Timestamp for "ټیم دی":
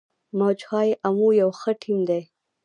1.81-2.21